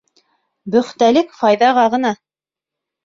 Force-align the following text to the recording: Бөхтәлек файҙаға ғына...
Бөхтәлек 0.75 1.37
файҙаға 1.43 1.83
ғына... 1.97 2.15